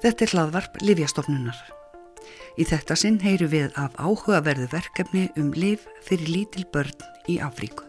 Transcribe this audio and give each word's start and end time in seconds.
Þetta 0.00 0.24
er 0.24 0.30
hlaðvarp 0.32 0.78
Livjastofnunar. 0.80 1.56
Í 2.56 2.64
þetta 2.64 2.94
sinn 2.96 3.18
heyru 3.20 3.50
við 3.52 3.74
af 3.76 3.92
áhugaverðu 4.00 4.70
verkefni 4.72 5.26
um 5.36 5.50
liv 5.52 5.82
fyrir 6.06 6.30
lítil 6.32 6.62
börn 6.72 7.02
í 7.28 7.36
Afríku. 7.44 7.84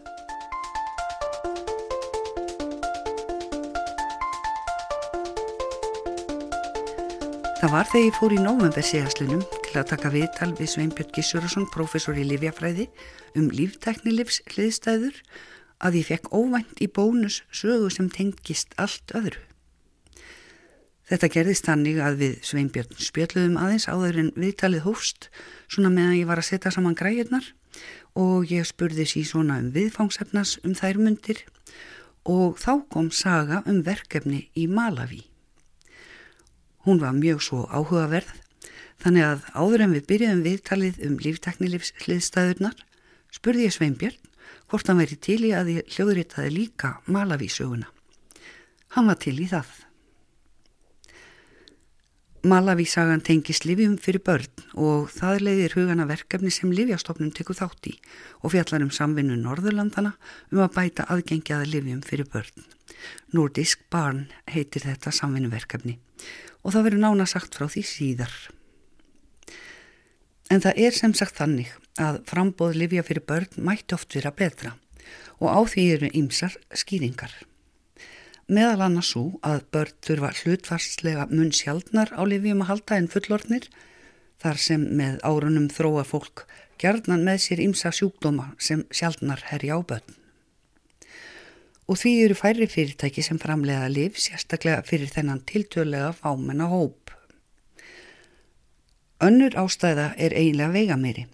Það 7.62 7.72
var 7.72 7.88
þegar 7.88 8.04
ég 8.04 8.18
fór 8.18 8.34
í 8.36 8.40
nóvember 8.42 8.84
síðastlunum 8.84 9.46
til 9.62 9.78
að 9.80 9.88
taka 9.94 10.10
viðtal 10.12 10.50
við 10.58 10.68
Sveinbjörn 10.74 11.14
Gissurason, 11.16 11.68
professor 11.72 12.18
í 12.18 12.26
Livjafræði, 12.28 12.90
um 13.40 13.48
líftæknilivs 13.54 14.42
hliðstæður 14.52 15.22
að 15.80 15.96
ég 16.02 16.10
fekk 16.10 16.28
óvænt 16.36 16.84
í 16.84 16.90
bónus 16.92 17.40
sögu 17.48 17.88
sem 17.94 18.12
tengist 18.12 18.76
allt 18.76 19.16
öðru. 19.16 19.40
Þetta 21.12 21.28
gerðist 21.28 21.66
þannig 21.68 21.98
að 22.00 22.14
við 22.22 22.36
Sveinbjörn 22.48 23.00
spjöldluðum 23.04 23.56
aðeins 23.60 23.84
áður 23.84 24.18
en 24.22 24.28
viðtalið 24.32 24.86
hófst 24.86 25.26
svona 25.68 25.90
meðan 25.92 26.14
ég 26.16 26.30
var 26.30 26.40
að 26.40 26.46
setja 26.46 26.72
saman 26.72 26.96
græjurnar 26.96 27.50
og 28.16 28.48
ég 28.48 28.64
spurði 28.64 29.04
sí 29.10 29.20
svona 29.28 29.58
um 29.60 29.66
viðfangsefnas 29.74 30.54
um 30.64 30.72
þær 30.78 31.02
mundir 31.04 31.42
og 32.24 32.56
þá 32.62 32.72
kom 32.96 33.12
saga 33.12 33.60
um 33.68 33.82
verkefni 33.84 34.46
í 34.56 34.64
Malawi. 34.72 35.20
Hún 36.88 37.04
var 37.04 37.12
mjög 37.12 37.44
svo 37.44 37.66
áhugaverð 37.68 38.32
þannig 39.04 39.28
að 39.28 39.46
áður 39.52 39.86
en 39.90 39.94
við 39.98 40.08
byrjuðum 40.14 40.42
viðtalið 40.48 41.06
um 41.10 41.20
lífteknilifsliðstæðurnar 41.28 42.84
spurði 43.36 43.68
ég 43.68 43.76
Sveinbjörn 43.76 44.28
hvort 44.64 44.88
hann 44.88 45.04
væri 45.04 45.20
til 45.20 45.42
í 45.44 45.52
að 45.52 45.74
ég 45.76 45.92
hljóðritaði 45.92 46.56
líka 46.56 46.96
Malawi 47.04 47.52
söguna. 47.52 47.92
Hann 48.96 49.12
var 49.12 49.20
til 49.20 49.36
í 49.44 49.52
það. 49.52 49.91
Malavísagan 52.42 53.20
tengist 53.22 53.62
livjum 53.62 53.92
fyrir 54.02 54.18
börn 54.26 54.64
og 54.74 55.12
það 55.14 55.44
leiðir 55.46 55.74
hugana 55.78 56.08
verkefni 56.10 56.50
sem 56.50 56.72
livjastofnun 56.74 57.30
tekur 57.30 57.54
þátt 57.54 57.86
í 57.86 57.92
og 58.42 58.50
fjallar 58.50 58.82
um 58.82 58.90
samvinnu 58.90 59.36
Norðurlandana 59.38 60.10
um 60.50 60.62
að 60.64 60.72
bæta 60.74 61.06
aðgengjaða 61.14 61.68
livjum 61.70 62.00
fyrir 62.02 62.26
börn. 62.32 62.64
Nordisk 63.30 63.84
barn 63.94 64.24
heitir 64.50 64.82
þetta 64.88 65.14
samvinnuverkefni 65.14 65.94
og 66.66 66.74
það 66.74 66.88
verður 66.88 67.04
nána 67.04 67.28
sagt 67.30 67.54
frá 67.54 67.68
því 67.70 67.84
síðar. 67.92 68.34
En 70.50 70.66
það 70.66 70.82
er 70.88 70.98
sem 70.98 71.14
sagt 71.14 71.38
þannig 71.38 71.70
að 72.02 72.24
frambóð 72.26 72.74
livja 72.82 73.06
fyrir 73.06 73.22
börn 73.22 73.62
mætti 73.62 73.94
oft 73.94 74.18
vera 74.18 74.34
betra 74.34 74.74
og 75.38 75.46
á 75.46 75.62
því 75.62 75.88
eru 75.94 76.10
ymsar 76.10 76.58
skýringar 76.74 77.38
meðal 78.48 78.86
annars 78.86 79.12
svo 79.12 79.38
að 79.46 79.64
börn 79.74 79.98
þurfa 80.04 80.30
hlutfarslega 80.40 81.26
mun 81.30 81.52
sjaldnar 81.54 82.12
á 82.14 82.22
lifjum 82.26 82.64
að 82.64 82.70
halda 82.72 82.98
en 82.98 83.10
fullornir 83.12 83.68
þar 84.42 84.58
sem 84.58 84.86
með 84.98 85.20
árunum 85.26 85.68
þróa 85.70 86.04
fólk 86.08 86.46
gerðnan 86.82 87.22
með 87.26 87.44
sér 87.44 87.62
ymsa 87.62 87.92
sjúkdóma 87.94 88.52
sem 88.58 88.82
sjaldnar 88.90 89.44
herja 89.52 89.78
á 89.78 89.80
börn. 89.86 90.16
Og 91.90 91.98
því 91.98 92.12
eru 92.24 92.38
færri 92.38 92.66
fyrirtæki 92.70 93.22
sem 93.22 93.38
framlega 93.42 93.86
liv 93.90 94.16
sérstaklega 94.18 94.82
fyrir 94.86 95.10
þennan 95.12 95.42
tiltölega 95.46 96.12
fámenna 96.16 96.70
hóp. 96.70 97.12
Önnur 99.22 99.54
ástæða 99.60 100.12
er 100.18 100.34
eiginlega 100.34 100.74
veigameri 100.74 101.28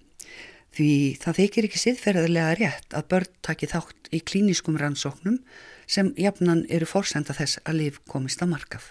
því 0.79 0.91
það 1.23 1.39
þykir 1.41 1.67
ekki 1.69 1.81
siðferðilega 1.83 2.57
rétt 2.59 2.95
að 2.95 3.09
börn 3.13 3.37
taki 3.47 3.69
þátt 3.71 4.11
í 4.15 4.21
klíniskum 4.23 4.77
rannsóknum 4.79 5.41
sem 5.89 6.13
jafnan 6.21 6.65
eru 6.69 6.87
fórsenda 6.87 7.35
þess 7.35 7.61
að 7.65 7.81
lif 7.81 8.01
komist 8.07 8.43
að 8.45 8.53
markað. 8.53 8.87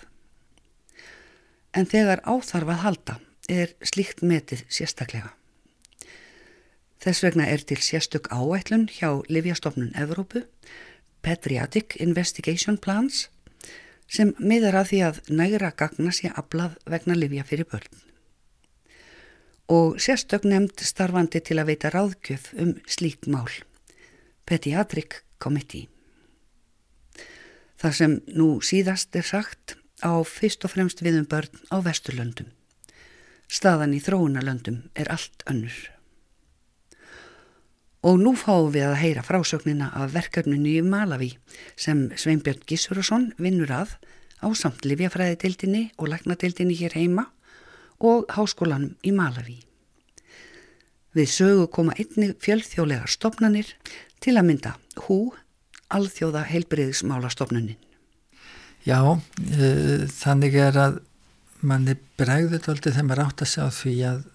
En 1.78 1.86
þegar 1.86 2.24
áþarf 2.26 2.74
að 2.74 2.84
halda 2.84 3.20
er 3.48 3.74
slíkt 3.86 4.24
metið 4.26 4.66
sérstaklega. 4.68 5.32
Þess 6.98 7.24
vegna 7.24 7.46
er 7.46 7.62
til 7.62 7.78
sérstök 7.78 8.32
áætlun 8.34 8.88
hjá 8.90 9.22
Livjastofnun 9.30 9.94
Evrópu, 9.96 10.44
Pediatric 11.22 11.96
Investigation 12.02 12.78
Plans, 12.82 13.28
sem 14.08 14.34
miðar 14.40 14.80
að 14.82 14.90
því 14.92 15.02
að 15.06 15.20
nægra 15.30 15.72
gagna 15.78 16.14
sé 16.16 16.32
aflað 16.34 16.78
vegna 16.90 17.18
Livja 17.18 17.46
fyrir 17.46 17.70
börn. 17.70 18.02
Og 19.68 20.00
sérstök 20.02 20.48
nefnd 20.48 20.82
starfandi 20.82 21.44
til 21.44 21.60
að 21.60 21.74
veita 21.74 21.92
ráðgjöf 21.94 22.50
um 22.58 22.74
slík 22.88 23.28
mál, 23.28 23.52
Pediatric 24.48 25.22
Committee. 25.38 25.97
Það 27.78 27.98
sem 28.00 28.16
nú 28.34 28.48
síðast 28.66 29.16
er 29.16 29.26
sagt 29.26 29.76
á 30.02 30.18
fyrst 30.26 30.66
og 30.66 30.74
fremst 30.74 31.04
viðum 31.06 31.28
börn 31.30 31.62
á 31.70 31.78
vesturlöndum. 31.86 32.50
Staðan 33.48 33.94
í 33.94 34.02
þróunalöndum 34.04 34.82
er 34.98 35.12
allt 35.14 35.46
önnur. 35.50 35.78
Og 38.08 38.20
nú 38.22 38.34
fáum 38.38 38.72
við 38.74 38.88
að 38.88 39.00
heyra 39.02 39.24
frásögnina 39.26 39.92
af 39.96 40.14
verkefninu 40.14 40.74
í 40.80 40.84
Malawi 40.86 41.32
sem 41.76 42.08
Sveinbjörn 42.18 42.66
Gísurusson 42.70 43.32
vinnur 43.42 43.74
að 43.74 43.96
á 44.42 44.48
samt 44.54 44.86
Livjafræðitildinni 44.86 45.92
og 45.98 46.12
Læknatildinni 46.14 46.78
hér 46.78 46.98
heima 46.98 47.28
og 47.98 48.30
Háskólanum 48.34 48.94
í 49.06 49.14
Malawi. 49.14 49.58
Við 51.18 51.30
sögu 51.34 51.66
koma 51.74 51.96
einni 51.98 52.34
fjölþjóðlegar 52.42 53.10
stopnanir 53.10 53.74
til 54.22 54.38
að 54.38 54.50
mynda 54.50 54.76
hú 55.08 55.34
alþjóða 55.94 56.46
heilbriðismálastofnunin? 56.52 57.78
Já, 58.88 59.02
uh, 59.04 60.08
þannig 60.14 60.58
er 60.62 60.80
að 60.80 61.00
manni 61.66 61.98
bregður 62.20 62.72
aldrei 62.72 62.92
þegar 62.92 63.08
maður 63.10 63.24
átt 63.26 63.44
að 63.44 63.54
segja 63.54 63.70
því 63.74 63.96
að 64.12 64.26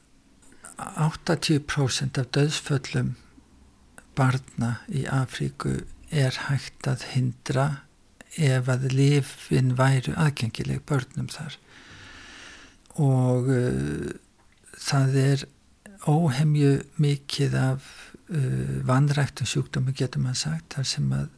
80% 0.83 2.19
af 2.19 2.31
döðsföllum 2.35 3.15
barna 4.19 4.75
í 4.93 5.05
Afríku 5.09 5.79
er 6.13 6.37
hægt 6.49 6.89
að 6.91 7.07
hindra 7.15 7.67
ef 8.37 8.69
að 8.73 8.89
lifin 8.93 9.75
væru 9.79 10.15
aðgengileg 10.21 10.83
börnum 10.89 11.29
þar 11.33 11.59
og 13.01 13.49
uh, 13.53 14.13
það 14.77 15.19
er 15.23 15.45
óhemju 16.09 16.73
mikið 17.01 17.57
af 17.61 17.87
uh, 18.33 18.81
vanræktum 18.89 19.49
sjúkdómi 19.49 19.95
getur 19.97 20.25
maður 20.25 20.43
sagt 20.43 20.77
þar 20.77 20.89
sem 20.89 21.15
að 21.17 21.31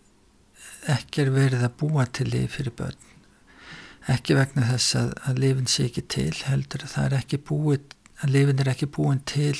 ekki 0.90 1.24
er 1.24 1.32
verið 1.34 1.64
að 1.66 1.76
búa 1.80 2.06
til 2.06 2.28
lif 2.32 2.56
fyrir 2.58 2.74
börn. 2.76 3.10
Ekki 4.10 4.36
vegna 4.36 4.66
þess 4.68 4.96
að, 5.00 5.12
að 5.28 5.40
lifin 5.40 5.70
sé 5.70 5.88
ekki 5.88 6.04
til 6.12 6.32
heldur 6.44 6.84
að 6.84 6.94
það 6.94 7.06
er 7.06 7.18
ekki 7.22 7.40
búið 7.48 7.94
að 8.24 8.34
lifin 8.34 8.60
er 8.60 8.70
ekki 8.74 8.88
búin 8.92 9.22
til 9.28 9.56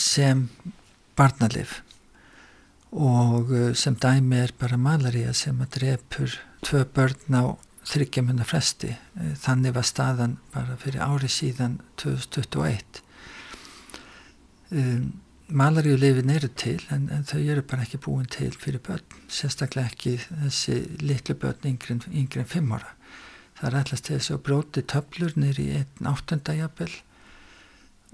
sem 0.00 0.48
barnalif. 1.16 1.80
Og 2.94 3.50
uh, 3.50 3.70
sem 3.74 3.96
dæmi 3.98 4.42
er 4.44 4.54
bara 4.58 4.78
malaria 4.78 5.32
sem 5.34 5.58
að 5.64 5.78
drepur 5.78 6.36
tvö 6.64 6.84
börn 6.94 7.38
á 7.40 7.44
þryggjamunna 7.88 8.46
fresti. 8.48 8.92
Uh, 9.16 9.32
þannig 9.40 9.74
var 9.74 9.88
staðan 9.88 10.38
bara 10.54 10.76
fyrir 10.80 11.02
ári 11.04 11.32
síðan 11.32 11.80
2021 12.00 13.02
um 14.74 15.12
malaríulefin 15.54 16.32
eru 16.34 16.50
til 16.58 16.82
en, 16.94 17.06
en 17.14 17.24
þau 17.26 17.40
eru 17.40 17.62
bara 17.66 17.84
ekki 17.86 18.00
búin 18.02 18.26
til 18.30 18.50
fyrir 18.58 18.82
börn, 18.84 19.04
sérstaklega 19.30 19.92
ekki 19.92 20.16
þessi 20.26 20.78
litlu 21.02 21.36
börn 21.38 21.68
yngri, 21.70 21.98
en 22.42 22.50
fimm 22.50 22.74
ára. 22.74 22.94
Það 23.54 23.68
er 23.68 23.76
allast 23.80 24.06
til 24.08 24.18
þess 24.18 24.34
að 24.34 24.44
bróti 24.48 24.82
töflur 24.90 25.36
nýri 25.38 25.68
í 25.70 25.76
einn 25.80 26.10
áttundajabel 26.10 26.90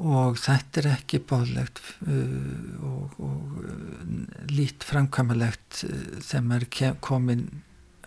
og 0.00 0.38
þetta 0.40 0.80
er 0.80 0.88
ekki 0.94 1.20
bóðlegt 1.28 1.80
uh, 2.08 2.84
og, 2.88 3.16
og 3.20 3.56
uh, 3.64 4.04
lít 4.52 4.84
framkvæmalegt 4.88 5.82
uh, 5.88 5.96
þegar 6.20 6.46
maður 6.46 6.94
komin 7.04 7.44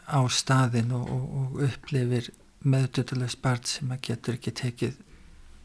á 0.10 0.22
staðin 0.30 0.94
og, 0.96 1.10
og, 1.10 1.26
og 1.42 1.62
upplifir 1.68 2.32
meðdutulegs 2.64 3.38
barn 3.42 3.66
sem 3.68 3.90
maður 3.90 4.08
getur 4.10 4.40
ekki 4.40 4.56
tekið 4.62 5.00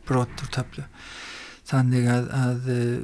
brot 0.08 0.44
úr 0.44 0.52
töflu 0.56 0.84
þannig 1.68 2.08
að, 2.08 2.28
að 2.32 2.68
eh, 2.72 2.98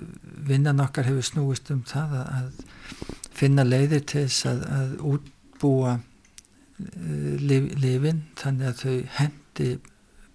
vinnan 0.49 0.83
okkar 0.85 1.09
hefur 1.09 1.27
snúist 1.27 1.71
um 1.75 1.83
það 1.89 2.19
að, 2.21 2.29
að 2.39 2.95
finna 3.35 3.65
leiðir 3.67 4.05
til 4.09 4.25
þess 4.25 4.47
að, 4.49 4.63
að 4.79 4.93
útbúa 5.13 5.95
uh, 5.99 7.35
lif, 7.43 7.67
lifin 7.83 8.23
þannig 8.39 8.71
að 8.71 8.83
þau 8.83 9.17
hendi 9.19 9.71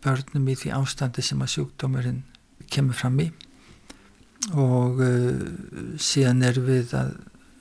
börnum 0.03 0.49
í 0.51 0.57
því 0.59 0.73
ástandi 0.77 1.23
sem 1.25 1.41
að 1.43 1.53
sjúkdómurinn 1.55 2.21
kemur 2.71 2.97
fram 2.97 3.17
í. 3.23 3.29
Og 4.51 5.01
uh, 5.03 5.41
síðan 6.01 6.45
er 6.47 6.59
við 6.63 6.93
að 6.99 7.15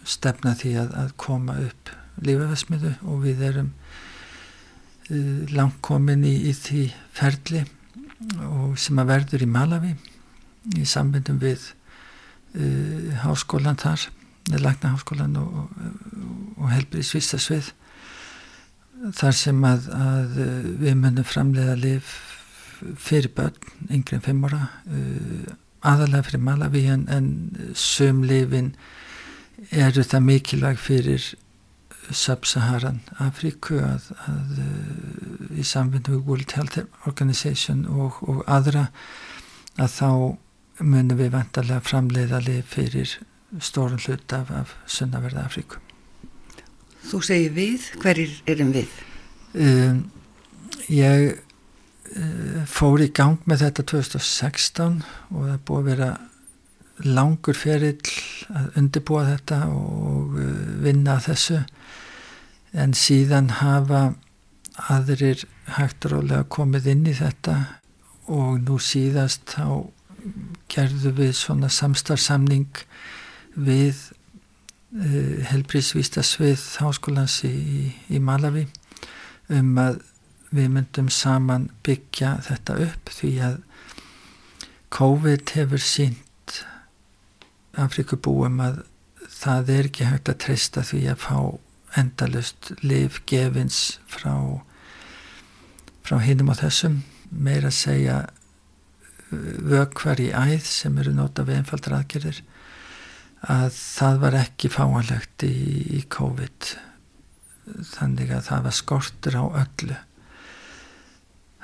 stefna 0.09 0.55
því 0.59 0.75
að 0.83 1.17
koma 1.21 1.59
upp 1.63 1.95
lífafæsmiðu 2.25 2.93
og 3.07 3.25
við 3.25 3.43
erum 3.53 3.73
uh, 5.09 5.43
langt 5.55 5.81
komin 5.87 6.27
í, 6.27 6.35
í 6.51 6.55
því 6.57 6.85
ferli 7.15 7.65
og 8.49 8.79
sem 8.81 8.99
að 8.99 9.13
verður 9.13 9.45
í 9.45 9.51
Malawi 9.55 9.93
í 10.77 10.85
sambundum 10.89 11.41
við 11.43 11.71
uh, 12.59 13.19
háskólan 13.25 13.81
þar 13.81 14.09
Lækna 14.49 14.95
háskólan 14.95 15.35
og, 15.37 15.49
og, 15.61 15.97
og 16.57 16.71
helbrið 16.73 17.05
svistasvið 17.05 17.67
þar 19.19 19.35
sem 19.37 19.65
að, 19.69 19.89
að 19.93 20.39
uh, 20.41 20.69
við 20.81 20.97
munum 21.03 21.27
framlega 21.29 21.75
lif 21.79 22.15
fyrir 22.79 23.33
börn, 23.35 23.59
yngri 23.91 24.19
en 24.19 24.25
fimm 24.25 24.47
ára 24.49 24.63
uh, 24.89 25.51
aðalega 25.87 26.31
fyrir 26.31 26.43
Malawi 26.47 26.87
en, 26.95 27.05
en 27.13 27.29
sömlifin 27.77 28.73
eru 29.71 30.05
það 30.07 30.27
mikilvæg 30.31 30.81
fyrir 30.81 31.29
Sub-Saharan 32.09 33.03
Afríku 33.21 33.83
að, 33.85 34.09
að 34.25 34.61
uh, 34.65 35.57
í 35.59 35.67
samfundu 35.67 36.23
World 36.25 36.57
Health 36.57 36.81
Organization 37.07 37.85
og, 37.91 38.23
og 38.25 38.45
aðra 38.49 38.89
að 39.79 39.93
þá 39.99 40.11
munum 40.85 41.19
við 41.19 41.33
vantarlega 41.35 41.85
framleiða 41.85 42.41
lif 42.45 42.75
fyrir 42.77 43.19
stórun 43.65 44.01
hlut 44.05 44.33
af, 44.37 44.51
af 44.51 44.75
sunnaverða 44.87 45.47
Afríku. 45.49 45.81
Þú 47.09 47.21
segir 47.25 47.55
við, 47.57 47.91
hverjir 48.03 48.33
erum 48.51 48.73
við? 48.75 48.97
Um, 49.57 50.03
ég 50.93 51.39
uh, 51.39 52.65
fór 52.69 53.05
í 53.07 53.11
gang 53.17 53.41
með 53.49 53.65
þetta 53.65 53.87
2016 53.95 55.01
og 55.33 55.47
það 55.47 55.63
búið 55.71 55.81
að 55.81 55.89
vera 55.93 56.11
langur 57.07 57.57
ferill 57.57 58.13
að 58.51 58.79
undirbúa 58.81 59.25
þetta 59.31 59.61
og 59.73 60.37
uh, 60.37 60.49
vinna 60.85 61.19
þessu 61.25 61.63
en 62.77 62.93
síðan 62.93 63.55
hafa 63.63 64.11
aðrir 64.93 65.47
hægt 65.79 66.07
rálega 66.11 66.45
komið 66.53 66.91
inn 66.93 67.07
í 67.09 67.15
þetta 67.17 67.57
og 68.29 68.61
nú 68.67 68.77
síðast 68.83 69.57
þá 69.57 69.89
gerðu 70.73 71.15
við 71.19 71.33
svona 71.39 71.71
samstarfsamning 71.73 72.83
við 73.55 73.97
uh, 74.97 75.39
helbrísvístasvið 75.51 76.65
háskólans 76.83 77.41
í, 77.49 77.93
í 78.09 78.21
Malawi 78.23 78.67
um 79.55 79.73
að 79.81 80.03
við 80.55 80.71
myndum 80.73 81.09
saman 81.13 81.69
byggja 81.85 82.39
þetta 82.47 82.79
upp 82.87 83.13
því 83.13 83.33
að 83.45 83.59
COVID 84.95 85.53
hefur 85.57 85.83
sínt 85.85 86.63
Afrikubúum 87.79 88.63
að 88.65 88.81
það 89.29 89.75
er 89.75 89.91
ekki 89.91 90.09
hægt 90.09 90.31
að 90.33 90.41
treysta 90.47 90.85
því 90.89 91.03
að 91.13 91.21
fá 91.27 91.37
endalust 92.01 92.73
liv 92.85 93.21
gefins 93.29 93.99
frá 94.09 94.33
frá 96.09 96.19
hinnum 96.25 96.49
á 96.49 96.57
þessum. 96.57 97.03
Meira 97.29 97.69
að 97.69 97.77
segja 97.77 98.17
vökvar 99.31 100.21
í 100.23 100.31
æð 100.33 100.65
sem 100.65 100.99
eru 101.01 101.13
nota 101.17 101.45
við 101.45 101.61
einfaldra 101.61 102.01
aðgerðir 102.01 102.43
að 103.47 103.71
það 103.77 104.21
var 104.25 104.37
ekki 104.41 104.71
fáanlegt 104.73 105.45
í, 105.47 105.55
í 105.99 106.03
COVID. 106.11 106.73
Þannig 107.93 108.33
að 108.35 108.47
það 108.49 108.67
var 108.67 108.77
skortur 108.77 109.39
á 109.39 109.45
öllu. 109.63 109.99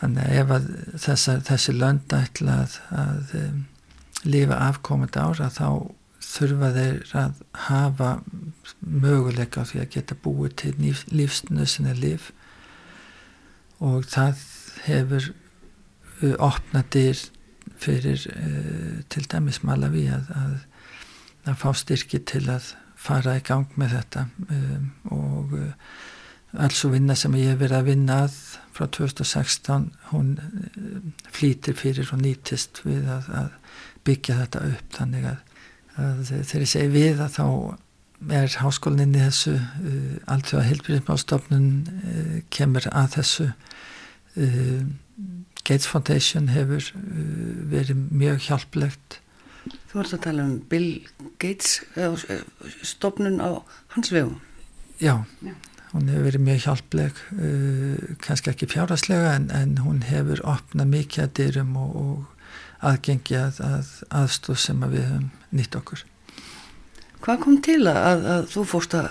Þannig 0.00 0.25
að 0.25 0.38
ef 0.38 0.55
að 0.55 0.70
þessa, 1.06 1.37
þessi 1.49 1.75
lönda 1.75 2.22
ætla 2.26 2.56
að, 2.64 2.78
að 3.00 3.37
um, 3.40 3.61
lifa 4.28 4.61
afkomandi 4.69 5.22
ára 5.22 5.50
þá 5.52 5.69
þurfa 6.25 6.70
þeir 6.75 7.14
að 7.20 7.43
hafa 7.66 8.11
möguleika 8.81 9.64
á 9.64 9.69
því 9.69 9.82
að 9.82 9.93
geta 9.96 10.19
búið 10.25 10.56
til 10.62 10.75
lífsnöðsina 11.14 11.94
líf. 11.99 12.32
Og 13.84 14.06
það 14.11 14.43
hefur 14.84 15.31
uh, 15.31 16.37
opnaðir 16.38 17.25
fyrir 17.85 18.25
uh, 18.33 19.03
til 19.13 19.27
dæmis 19.31 19.63
Malawi 19.67 20.07
að, 20.13 20.33
að, 20.41 20.57
að 21.53 21.61
fá 21.61 21.71
styrki 21.77 22.21
til 22.27 22.47
að 22.53 22.73
fara 23.05 23.39
í 23.39 23.45
gang 23.45 23.71
með 23.81 23.99
þetta 23.99 24.27
um, 24.49 24.91
og 25.13 25.57
uh, 25.59 25.95
alls 26.65 26.85
og 26.87 26.95
vinna 26.95 27.17
sem 27.19 27.35
ég 27.37 27.53
hef 27.53 27.61
verið 27.61 27.81
að 27.81 27.89
vinna 27.91 28.19
að 28.25 28.37
frá 28.75 28.87
2016 28.97 29.89
hún 30.13 30.35
uh, 30.41 31.01
flýtir 31.35 31.77
fyrir 31.79 32.13
og 32.15 32.23
nýtist 32.23 32.85
við 32.87 33.09
að, 33.13 33.31
að 33.43 33.81
byggja 34.05 34.39
þetta 34.43 34.67
upp 34.71 34.97
þannig 34.99 35.31
að 35.31 35.43
þegar 35.95 36.63
ég 36.65 36.71
segi 36.73 36.91
við 36.91 37.21
að 37.23 37.37
þá 37.37 37.45
er 38.35 38.57
háskólinni 38.59 39.21
þessu 39.21 39.53
allt 40.31 40.49
því 40.49 40.59
að 40.59 40.69
heilbyrjumstofnun 40.71 41.69
uh, 41.85 42.37
kemur 42.55 42.89
að 42.91 43.19
þessu 43.19 43.49
uh, 43.53 44.85
Gates 45.64 45.88
Foundation 45.90 46.50
hefur 46.52 46.90
uh, 46.94 47.05
verið 47.72 48.00
mjög 48.11 48.49
hjálplegt 48.49 49.20
Þú 49.90 50.02
ert 50.02 50.16
að 50.16 50.25
tala 50.26 50.44
um 50.44 50.58
Bill 50.69 50.90
Gates 51.40 51.78
stofnun 52.84 53.40
á 53.40 53.64
hans 53.96 54.12
vegum 54.12 54.40
Já, 55.00 55.25
Já. 55.43 55.55
hún 55.94 56.11
hefur 56.11 56.28
verið 56.28 56.46
mjög 56.46 56.62
hjálpleg 56.69 57.25
uh, 57.38 58.14
kannski 58.25 58.52
ekki 58.52 58.70
fjáraslega 58.70 59.34
en, 59.38 59.50
en 59.55 59.78
hún 59.82 60.05
hefur 60.06 60.44
opnað 60.46 60.93
mikið 60.93 61.26
að 61.26 61.34
dyrum 61.40 61.76
og, 61.81 61.99
og 62.05 62.31
aðgengi 62.84 63.37
að, 63.38 63.61
að 63.64 63.93
aðstóð 64.20 64.61
sem 64.61 64.84
að 64.84 64.96
við 64.96 65.06
höfum 65.08 65.31
nýtt 65.55 65.78
okkur. 65.78 66.05
Hvað 67.25 67.38
kom 67.40 67.61
til 67.64 67.81
að, 67.88 68.26
að, 68.28 68.49
þú 68.52 68.64
fórst 68.69 68.96
að 68.99 69.06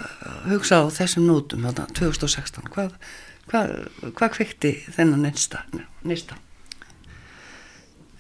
hugsa 0.52 0.84
á 0.86 0.94
þessum 0.94 1.26
nótum 1.26 1.66
þarna 1.66 1.88
2016? 1.98 2.68
Hvað, 2.76 2.94
hvað, 3.52 3.76
hvað 4.18 4.34
kveikti 4.38 4.74
þennan 4.96 5.26
nýsta? 5.28 5.64
nýsta? 6.08 6.40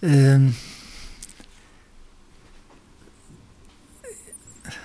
Um, 0.03 0.49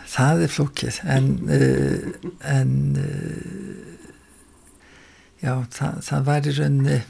það 0.09 0.45
er 0.45 0.53
flókið 0.55 1.01
en, 1.11 1.31
uh, 1.51 2.29
en 2.47 2.75
uh, 3.03 4.13
já, 5.43 5.53
það, 5.75 6.03
það 6.07 6.29
var 6.29 6.47
í 6.47 6.55
raunni 6.59 7.01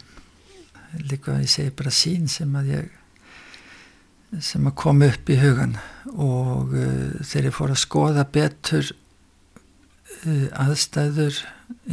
líka 1.05 1.35
að 1.35 1.45
ég 1.45 1.53
segi 1.53 1.75
bara 1.77 1.93
sín 1.93 2.31
sem 2.33 2.57
að 2.57 2.73
ég 2.73 2.95
sem 4.45 4.67
að 4.69 4.77
koma 4.81 5.09
upp 5.09 5.31
í 5.33 5.37
hugan 5.41 5.77
og 6.15 6.73
uh, 6.77 7.21
þegar 7.21 7.51
ég 7.51 7.57
fór 7.57 7.75
að 7.75 7.83
skoða 7.85 8.27
betur 8.33 8.91
aðstæður 10.27 11.37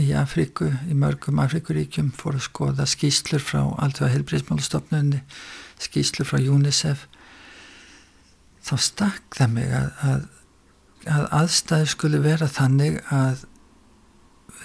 í 0.01 0.12
Afríku, 0.18 0.69
í 0.89 0.95
mörgum 0.98 1.42
Afríkuríkjum, 1.44 2.12
fór 2.16 2.39
að 2.39 2.48
skoða 2.48 2.88
skýslur 2.89 3.44
frá 3.44 3.62
alltaf 3.63 4.13
helbriðsmálustofnunni, 4.13 5.22
skýslur 5.83 6.30
frá 6.30 6.39
UNICEF, 6.39 7.06
þá 8.66 8.75
stakk 8.81 9.38
það 9.38 9.51
mig 9.57 9.75
að, 9.77 9.92
að, 10.10 10.24
að 11.18 11.27
aðstæður 11.42 11.92
skulle 11.94 12.24
vera 12.24 12.50
þannig 12.50 12.98
að 13.14 13.45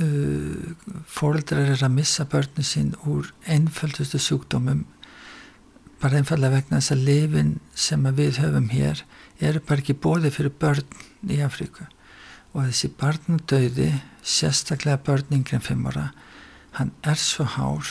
uh, 0.01 0.95
fóreldrar 1.11 1.75
er 1.75 1.85
að 1.85 1.99
missa 1.99 2.25
börnum 2.31 2.67
sín 2.67 2.95
úr 3.05 3.29
einföldustu 3.45 4.21
sjúkdómum 4.23 4.87
bara 6.01 6.17
einfallega 6.17 6.57
vegna 6.57 6.81
þess 6.81 6.95
að 6.95 7.07
lifin 7.11 7.55
sem 7.77 8.07
við 8.17 8.41
höfum 8.41 8.71
hér 8.73 9.05
eru 9.41 9.61
bara 9.61 9.83
ekki 9.83 9.99
bóði 10.01 10.33
fyrir 10.33 10.55
börn 10.63 11.29
í 11.29 11.43
Afríku 11.45 11.85
og 12.53 12.65
þessi 12.67 12.91
barnadauði 13.01 13.91
sérstaklega 14.27 15.01
börn 15.07 15.37
yngre 15.39 15.59
en 15.59 15.65
fimm 15.65 15.87
ára 15.91 16.11
hann 16.79 16.93
er 17.07 17.19
svo 17.19 17.47
hár 17.57 17.87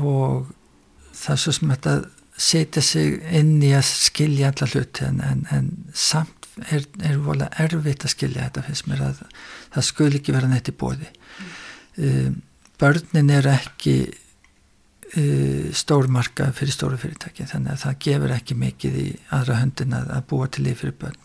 og 0.00 0.52
það 1.14 1.34
er 1.34 1.42
svo 1.42 1.54
sem 1.56 1.72
þetta 1.74 1.94
setja 2.34 2.82
sig 2.82 3.20
inn 3.38 3.60
í 3.62 3.70
að 3.76 3.86
skilja 3.86 4.50
alla 4.50 4.70
hluti 4.72 5.06
en, 5.06 5.20
en, 5.22 5.44
en 5.54 5.70
samt 5.94 6.48
er, 6.70 6.86
er 7.02 7.20
volið 7.22 7.60
erfitt 7.62 8.06
að 8.06 8.14
skilja 8.14 8.48
þetta 8.48 8.64
finnst 8.66 8.88
mér 8.90 9.04
að 9.10 9.22
það 9.76 9.88
skul 9.90 10.10
ekki 10.10 10.34
vera 10.34 10.50
neitt 10.50 10.70
í 10.70 10.76
bóði 10.78 11.08
mm. 11.08 11.54
um, 12.08 12.36
börnin 12.82 13.32
er 13.34 13.48
ekki 13.54 13.96
uh, 14.10 15.68
stór 15.76 16.10
marka 16.10 16.50
fyrir 16.56 16.74
stóru 16.74 16.98
fyrirtæki 17.00 17.46
þannig 17.50 17.76
að 17.76 17.84
það 17.86 18.00
gefur 18.08 18.34
ekki 18.38 18.58
mikið 18.64 18.98
í 18.98 19.06
aðra 19.34 19.60
höndin 19.62 19.96
að, 20.00 20.10
að 20.18 20.26
búa 20.32 20.50
til 20.50 20.66
líf 20.66 20.82
fyrir 20.82 20.98
börn 21.04 21.22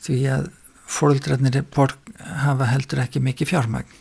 því 0.00 0.22
að 0.38 0.48
fóröldrarnir 0.90 1.62
hafa 2.44 2.68
heldur 2.70 3.02
ekki 3.04 3.22
mikið 3.24 3.52
fjármagn 3.52 3.98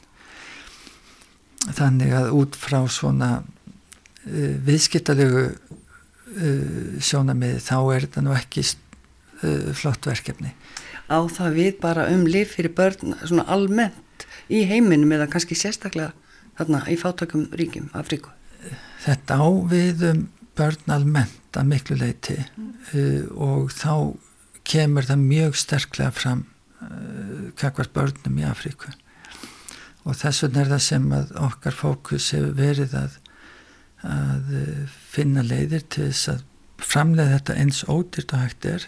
þannig 1.76 2.14
að 2.16 2.30
út 2.40 2.58
frá 2.58 2.80
svona 2.92 3.32
uh, 3.42 4.54
viðskiptalegu 4.66 5.46
uh, 5.50 7.00
sjónamið 7.04 7.60
þá 7.66 7.78
er 7.96 8.08
þetta 8.08 8.26
nú 8.26 8.38
ekki 8.38 8.66
flott 9.40 10.04
verkefni 10.04 10.50
Á 11.08 11.24
það 11.32 11.54
við 11.56 11.78
bara 11.80 12.10
um 12.12 12.26
líf 12.28 12.58
fyrir 12.58 12.74
börn 12.76 13.14
svona 13.22 13.46
almennt 13.48 14.26
í 14.52 14.66
heiminum 14.68 15.14
eða 15.16 15.30
kannski 15.32 15.56
sérstaklega 15.56 16.12
þarna 16.60 16.82
í 16.92 16.98
fátökum 17.00 17.48
ríkjum 17.56 17.88
Afríku 17.96 18.34
þetta 19.06 19.40
á 19.40 19.48
við 19.72 20.04
um 20.10 20.26
börn 20.60 20.92
almennt 20.92 21.58
að 21.58 21.70
miklu 21.72 21.98
leiti 22.00 22.36
mm. 22.36 22.72
uh, 22.92 23.24
og 23.48 23.72
þá 23.74 23.94
kemur 24.70 25.08
það 25.08 25.26
mjög 25.26 25.60
sterklega 25.64 26.12
fram 26.14 26.46
uh, 26.86 27.50
kakvart 27.60 27.94
börnum 27.96 28.40
í 28.42 28.46
Afríku. 28.48 28.92
Og 30.08 30.16
þess 30.18 30.46
vegna 30.46 30.64
er 30.64 30.72
það 30.74 30.86
sem 30.86 31.10
að 31.16 31.34
okkar 31.48 31.76
fókus 31.76 32.30
hefur 32.36 32.56
verið 32.58 32.96
að, 32.98 33.18
að 34.08 34.54
uh, 34.62 34.96
finna 35.12 35.44
leiðir 35.46 35.86
til 35.88 36.08
þess 36.08 36.34
að 36.36 36.46
framlega 36.80 37.36
þetta 37.38 37.60
eins 37.60 37.84
ódýrt 37.92 38.34
og 38.34 38.46
hægt 38.46 38.70
er. 38.70 38.88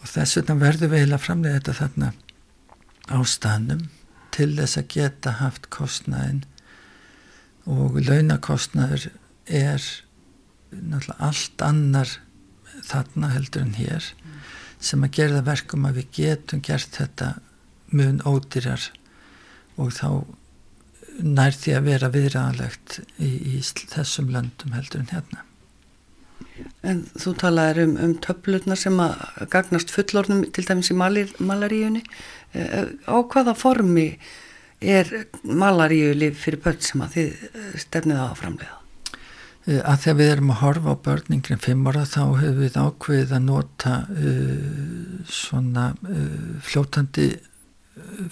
Og 0.00 0.10
þess 0.14 0.38
vegna 0.38 0.58
verður 0.62 0.94
við 0.94 1.12
að 1.12 1.24
framlega 1.26 1.60
þetta 1.60 1.78
þarna 1.82 2.12
á 3.08 3.18
stanum 3.24 3.88
til 4.34 4.52
þess 4.58 4.78
að 4.78 4.90
geta 4.94 5.34
haft 5.40 5.68
kostnæðin 5.74 6.44
og 7.68 7.98
launakostnaður 8.00 9.10
er 9.44 9.82
náttúrulega 10.70 11.28
allt 11.28 11.64
annar 11.64 12.14
þarna 12.88 13.32
heldur 13.34 13.64
en 13.64 13.74
hér. 13.76 14.04
Mm. 14.22 14.38
Sem 14.80 15.04
að 15.04 15.14
gera 15.18 15.44
verkum 15.46 15.86
að 15.88 16.02
við 16.02 16.10
getum 16.20 16.62
gert 16.64 16.98
þetta 17.00 17.34
mun 17.90 18.20
ódýrar 18.28 18.90
og 19.78 19.92
þá 19.96 20.08
nær 21.18 21.56
því 21.56 21.74
að 21.74 21.86
vera 21.88 22.10
viðræðanlegt 22.14 22.98
í, 23.18 23.30
í 23.58 23.60
þessum 23.62 24.30
löndum 24.34 24.74
heldur 24.76 25.02
en 25.02 25.12
hérna. 25.12 25.44
En 26.86 27.04
þú 27.18 27.34
talaður 27.38 27.84
um, 27.84 27.94
um 28.02 28.14
töflurnar 28.22 28.78
sem 28.78 28.98
að 29.02 29.16
gagnast 29.52 29.92
fullornum 29.94 30.44
til 30.54 30.66
dæmis 30.66 30.90
í 30.92 30.96
malaríunni. 30.98 32.02
Eh, 32.54 32.92
á 33.06 33.16
hvaða 33.18 33.54
formi 33.58 34.12
er 34.78 35.10
malaríulif 35.42 36.38
fyrir 36.44 36.62
börn 36.62 36.82
sem 36.82 37.02
að 37.02 37.16
þið 37.16 37.46
eh, 37.48 37.72
stefnið 37.82 38.22
á 38.22 38.26
að 38.28 38.38
framlega? 38.42 38.78
Eh, 39.68 39.82
að 39.84 40.04
þegar 40.04 40.18
við 40.18 40.30
erum 40.32 40.50
að 40.54 40.60
horfa 40.62 40.92
á 40.96 41.02
börningrin 41.04 41.60
fimm 41.60 41.88
ára 41.90 42.06
þá 42.08 42.22
hefur 42.40 42.60
við 42.62 42.76
ákveðið 42.80 43.32
að 43.36 43.42
nota 43.44 43.94
uh, 44.08 45.16
svona 45.28 45.90
uh, 46.08 46.52
fljótandi 46.64 47.26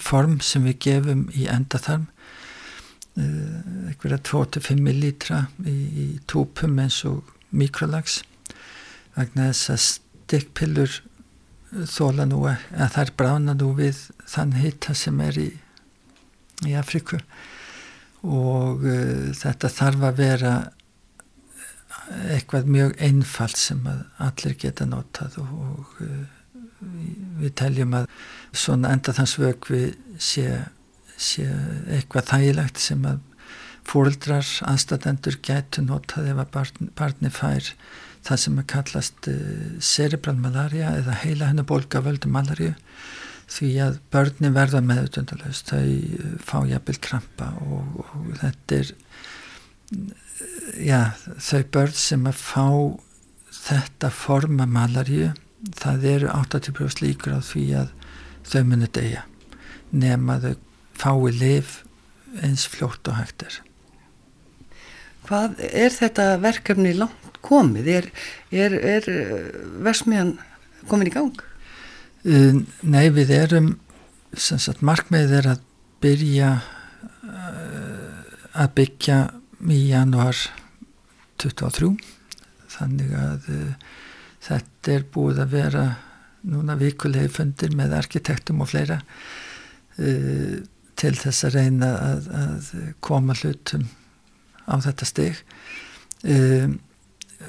form 0.01 0.39
sem 0.41 0.65
við 0.65 0.79
gefum 0.87 1.25
í 1.37 1.45
endatharm 1.51 2.07
uh, 3.19 3.91
eitthvað 3.91 4.23
25 4.31 4.81
millítra 4.81 5.43
í, 5.61 5.75
í 5.75 6.07
tópum 6.25 6.79
eins 6.81 7.03
og 7.05 7.29
mikrolags 7.53 8.23
vegna 9.17 9.51
þess 9.51 9.73
að 9.75 9.83
stikkpillur 9.85 10.95
þóla 11.91 12.25
nú 12.25 12.39
að 12.47 12.95
þær 12.95 13.13
brána 13.19 13.53
nú 13.59 13.75
við 13.77 13.99
þann 14.25 14.55
hitta 14.57 14.95
sem 14.97 15.21
er 15.21 15.37
í, 15.43 15.51
í 16.65 16.73
Afriku 16.79 17.19
og 18.25 18.81
þetta 19.37 19.69
þarf 19.69 20.07
að 20.07 20.21
vera 20.23 20.53
eitthvað 22.07 22.71
mjög 22.71 22.95
einfalt 23.03 23.59
sem 23.59 23.83
að 23.89 24.01
allir 24.27 24.57
geta 24.61 24.87
notað 24.87 25.37
og, 25.43 25.53
og 25.67 26.01
uh, 26.05 26.25
við 27.41 27.53
teljum 27.57 27.95
að 27.97 28.09
svona 28.55 28.91
enda 28.95 29.13
þanns 29.17 29.37
vögvi 29.41 29.81
sé, 30.21 30.47
sé 31.17 31.47
eitthvað 31.93 32.29
þægilegt 32.31 32.81
sem 32.81 33.05
að 33.09 33.23
fóldrar, 33.87 34.47
aðstatendur 34.67 35.39
getur 35.45 35.85
notað 35.87 36.33
ef 36.33 36.41
að 36.43 36.51
barn, 36.53 36.91
barni 36.97 37.31
fær 37.31 37.71
það 38.27 38.41
sem 38.43 38.59
er 38.59 38.67
kallast 38.73 39.29
uh, 39.31 39.37
cerebral 39.79 40.35
malaria 40.39 40.91
eða 40.99 41.21
heila 41.23 41.51
hennar 41.51 41.67
bólka 41.69 42.03
völdu 42.03 42.31
malaríu 42.31 42.73
því 43.47 43.69
að 43.85 43.99
börnin 44.11 44.55
verða 44.55 44.83
meðutundalust 44.83 45.71
þau 45.71 45.83
uh, 45.87 46.33
fá 46.43 46.59
jafnvel 46.67 46.99
krampa 47.03 47.51
og, 47.63 48.01
og 48.03 48.31
þetta 48.41 48.81
er 48.81 48.95
já, 50.75 51.13
þau 51.39 51.63
börn 51.73 51.95
sem 51.95 52.27
að 52.29 52.41
fá 52.41 52.67
þetta 53.57 54.11
forma 54.13 54.67
malaríu 54.69 55.31
það 55.77 56.07
eru 56.11 56.31
80% 56.33 57.03
líkur 57.03 57.37
á 57.37 57.41
því 57.43 57.65
að 57.81 57.93
þau 58.47 58.63
muni 58.67 58.89
degja 58.93 59.23
nema 59.91 60.39
þau 60.43 60.55
fái 60.97 61.31
liv 61.37 61.79
eins 62.43 62.67
fljótt 62.69 63.07
og 63.09 63.19
hægt 63.19 63.47
er 63.47 63.61
Hvað 65.27 65.57
er 65.59 65.91
þetta 65.91 66.25
verkefni 66.39 66.93
langt 66.95 67.39
komið? 67.43 67.87
Er, 67.91 68.05
er, 68.55 68.75
er 68.95 69.07
uh, 69.11 69.57
versmiðan 69.83 70.37
komin 70.87 71.09
í 71.09 71.11
gang? 71.11 71.41
Uh, 72.23 72.61
nei, 72.79 73.09
við 73.11 73.33
erum 73.35 73.73
sagt, 74.37 74.79
markmiðið 74.85 75.35
er 75.41 75.49
að 75.51 75.65
byrja 76.03 76.53
uh, 77.27 78.23
að 78.55 78.71
byggja 78.79 79.19
í 79.65 79.79
januar 79.89 80.37
23 81.41 81.93
þannig 82.77 83.13
að 83.17 83.51
uh, 83.53 83.85
þetta 84.47 84.93
er 84.93 85.05
búið 85.13 85.43
að 85.43 85.53
vera 85.55 85.85
núna 86.47 86.77
vikulegi 86.79 87.31
fundir 87.33 87.73
með 87.75 87.95
arkitektum 87.97 88.63
og 88.63 88.71
fleira 88.71 88.99
uh, 89.01 90.57
til 90.97 91.13
þess 91.17 91.47
að 91.47 91.57
reyna 91.59 91.93
að, 92.01 92.27
að 92.41 92.73
koma 93.05 93.35
hlutum 93.37 93.85
á 94.67 94.75
þetta 94.83 95.07
stig. 95.07 95.41
Um, 96.25 96.79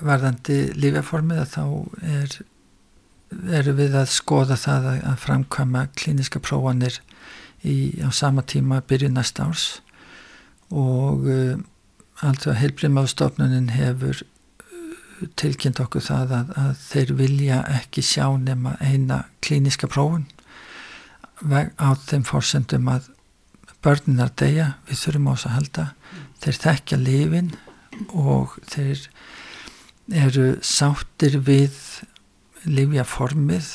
varðandi 0.04 0.58
lífjaformið 0.76 1.40
að 1.42 1.52
þá 1.54 1.62
er 2.18 2.38
eru 3.58 3.74
við 3.76 3.96
að 3.98 4.10
skoða 4.12 4.56
það 4.60 4.90
að, 4.92 5.00
að 5.10 5.22
framkvæma 5.24 5.84
klíniska 5.96 6.40
prófanir 6.44 7.00
í, 7.64 8.00
á 8.04 8.08
sama 8.14 8.44
tíma 8.44 8.80
byrju 8.88 9.10
næsta 9.12 9.48
árs. 9.48 9.66
Og 10.68 11.28
um, 11.32 11.64
alltaf 12.26 12.58
heilbriðmáðstofnunin 12.58 13.70
hefur 13.74 14.22
uh, 14.22 15.28
tilkynnt 15.38 15.80
okkur 15.82 16.04
það 16.04 16.34
að, 16.40 16.50
að 16.64 16.82
þeir 16.82 17.14
vilja 17.20 17.60
ekki 17.78 18.04
sjá 18.06 18.26
nema 18.40 18.76
eina 18.80 19.24
klíniska 19.44 19.90
prófun 19.90 20.26
á 21.38 21.94
þeim 22.02 22.24
fórsendum 22.26 22.88
að 22.90 23.12
börninar 23.84 24.32
deyja, 24.34 24.72
við 24.88 25.02
þurfum 25.04 25.28
á 25.30 25.32
þess 25.34 25.46
að 25.46 25.54
halda. 25.54 25.84
Þeir 26.42 26.56
þekkja 26.64 26.98
lifin 26.98 27.50
og 28.10 28.56
þeir 28.66 29.04
eru 30.24 30.46
sáttir 30.64 31.38
við 31.44 31.76
lifja 32.66 33.04
formið 33.06 33.68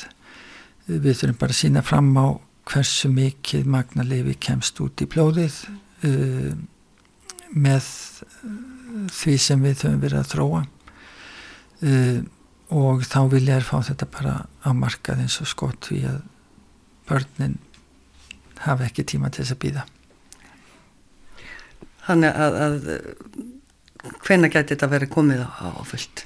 við 0.86 1.14
þurfum 1.20 1.40
bara 1.40 1.54
að 1.54 1.60
sína 1.60 1.82
fram 1.84 2.10
á 2.20 2.26
hversu 2.68 3.10
mikið 3.12 3.68
magna 3.68 4.04
lifi 4.06 4.36
kemst 4.40 4.80
út 4.84 5.00
í 5.04 5.08
blóðið 5.08 5.56
uh, 6.04 6.52
með 7.54 7.88
því 9.14 9.34
sem 9.40 9.62
við 9.62 9.80
þurfum 9.80 10.02
verið 10.02 10.20
að 10.20 10.30
þróa. 10.34 10.62
Uh, 11.84 12.20
og 12.74 13.04
þá 13.06 13.18
vil 13.32 13.44
ég 13.44 13.58
er 13.58 13.66
fá 13.66 13.76
þetta 13.84 14.08
bara 14.10 14.34
á 14.64 14.70
markað 14.74 15.24
eins 15.24 15.40
og 15.42 15.50
skott 15.50 15.90
því 15.90 16.04
að 16.10 16.22
börnin 17.08 17.58
hafa 18.64 18.86
ekki 18.88 19.04
tíma 19.04 19.30
til 19.30 19.44
þess 19.44 19.56
að 19.56 19.62
býða 19.66 19.84
Þannig 22.04 22.40
að, 22.44 22.56
að 22.60 22.74
hvena 24.26 24.50
gæti 24.52 24.74
þetta 24.74 24.88
verið 24.92 25.12
komið 25.14 25.44
á, 25.48 25.72
á 25.72 25.82
fullt? 25.88 26.24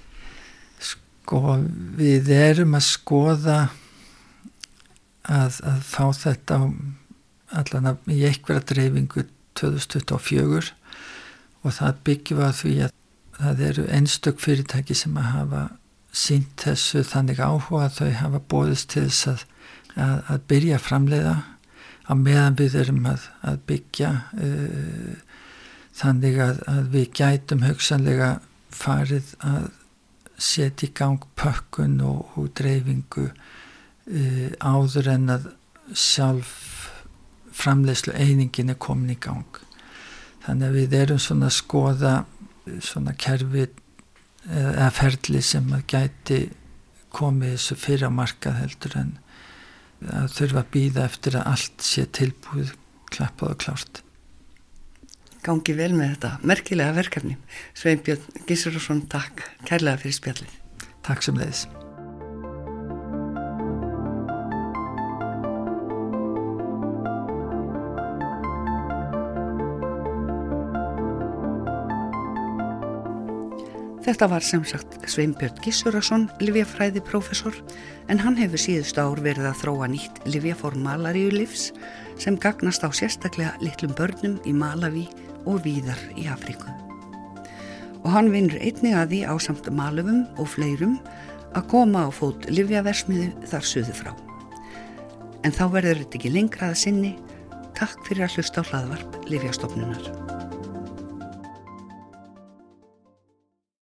Sko 0.82 1.42
við 1.98 2.30
erum 2.34 2.74
að 2.74 2.86
skoða 2.88 3.58
að, 5.22 5.60
að 5.62 5.84
fá 5.86 6.04
þetta 6.18 6.58
allan 7.58 7.90
að 7.92 8.10
í 8.10 8.24
einhverja 8.26 8.64
dreifingu 8.72 9.28
2024 9.58 10.74
og 11.64 11.74
það 11.74 12.00
byggjum 12.06 12.40
að 12.46 12.56
því 12.62 12.74
að 12.86 12.94
það 13.38 13.62
eru 13.68 13.84
einstök 13.94 14.42
fyrirtæki 14.42 14.96
sem 14.98 15.18
að 15.18 15.30
hafa 15.34 15.62
sínt 16.14 16.64
þessu 16.64 17.04
þannig 17.06 17.40
áhuga. 17.42 17.86
Að 17.86 17.98
þau 17.98 18.10
hafa 18.22 18.42
bóðist 18.50 18.90
til 18.94 19.06
þess 19.06 19.30
að, 19.32 19.44
að, 19.94 20.16
að 20.34 20.44
byrja 20.52 20.82
framleiða 20.82 21.34
á 22.08 22.12
meðan 22.16 22.58
við 22.58 22.78
erum 22.82 23.08
að, 23.10 23.26
að 23.44 23.58
byggja 23.68 24.12
uh, 24.40 25.42
þannig 25.98 26.40
að, 26.40 26.62
við 26.94 27.10
gætum 27.18 27.66
hugsanlega 27.66 28.30
farið 28.74 29.34
að 29.44 29.68
setja 30.38 30.86
í 30.86 30.94
gang 30.94 31.24
pökkun 31.38 31.98
og, 32.06 32.34
og 32.38 32.50
dreifingu 32.58 33.28
uh, 33.28 34.48
áður 34.62 35.12
en 35.14 35.32
að 35.36 35.48
sjálf 35.94 36.52
framlegslu 37.58 38.14
einingin 38.14 38.70
er 38.70 38.78
komin 38.80 39.14
í 39.14 39.18
gang 39.20 39.58
þannig 40.48 40.66
að 40.68 40.80
við 40.80 40.96
erum 40.98 41.22
svona 41.22 41.50
að 41.50 41.56
skoða 41.58 42.14
svona 42.84 43.14
kerfi 43.20 43.68
eða 44.48 44.90
ferli 44.96 45.44
sem 45.44 45.70
að 45.76 45.86
gæti 45.92 46.40
komið 47.14 47.54
þessu 47.54 47.78
fyrir 47.84 48.08
á 48.08 48.18
markað 48.18 48.60
heldur 48.62 48.98
en 49.00 49.14
að 50.08 50.34
þurfa 50.34 50.64
að 50.64 50.74
býða 50.74 51.06
eftir 51.08 51.38
að 51.38 51.48
allt 51.54 51.84
sé 51.86 52.04
tilbúið 52.18 52.74
klappað 53.12 53.54
og 53.54 53.64
klárt 53.64 54.02
gangi 55.48 55.74
vel 55.78 55.92
með 55.96 56.14
þetta 56.14 56.32
merkilega 56.50 56.96
verkefni. 56.98 57.36
Sveinbjörn 57.78 58.44
Gísurarsson, 58.48 59.04
takk 59.10 59.44
kærlega 59.68 60.02
fyrir 60.04 60.20
spjallið. 60.20 60.56
Takk 61.06 61.24
sem 61.24 61.38
leiðis. 61.38 61.66
Þetta 74.08 74.24
var 74.32 74.40
sem 74.40 74.62
sagt 74.64 74.94
Sveinbjörn 75.04 75.58
Gísurarsson, 75.60 76.22
livjafræði 76.40 77.02
profesor, 77.04 77.52
en 78.08 78.16
hann 78.22 78.38
hefur 78.40 78.62
síðust 78.62 78.96
ár 78.96 79.20
verið 79.20 79.50
að 79.50 79.58
þróa 79.60 79.88
nýtt 79.92 80.22
livjaform 80.24 80.80
malaríu 80.80 81.28
livs 81.34 81.66
sem 82.16 82.38
gagnast 82.40 82.80
á 82.80 82.88
sérstaklega 82.88 83.50
litlum 83.60 83.92
börnum 83.98 84.38
í 84.48 84.54
Malaví 84.56 85.04
og 85.44 85.60
víðar 85.66 86.00
í 86.16 86.24
Afríku. 86.32 86.72
Og 88.00 88.08
hann 88.14 88.32
vinnur 88.32 88.56
einnig 88.64 88.96
að 88.96 89.12
því 89.12 89.20
á 89.28 89.34
samt 89.44 89.68
malöfum 89.76 90.24
og 90.40 90.48
fleirum 90.54 90.96
að 91.52 91.68
koma 91.74 92.06
á 92.06 92.10
fót 92.14 92.48
livjaversmiðu 92.48 93.28
þar 93.52 93.68
suðu 93.74 93.98
frá. 94.00 94.14
En 95.44 95.52
þá 95.52 95.66
verður 95.76 96.00
þetta 96.06 96.20
ekki 96.22 96.32
lengra 96.32 96.72
að 96.72 96.80
sinni. 96.86 97.12
Takk 97.76 98.00
fyrir 98.08 98.24
að 98.24 98.40
hlusta 98.40 98.64
á 98.64 98.68
hlaðvarp 98.72 99.20
Livjastofnunar. 99.28 100.27